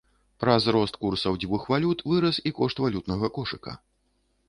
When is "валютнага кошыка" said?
2.89-3.81